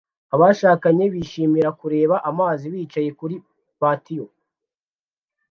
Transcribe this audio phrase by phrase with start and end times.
[0.35, 3.35] Abashakanye bishimira kureba amazi bicaye kuri
[3.79, 4.25] patio